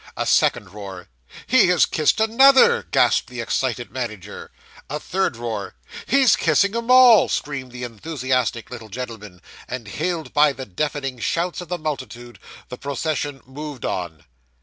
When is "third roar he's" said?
4.99-6.35